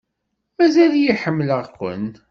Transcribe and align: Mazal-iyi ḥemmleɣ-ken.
Mazal-iyi 0.57 1.13
ḥemmleɣ-ken. 1.21 2.05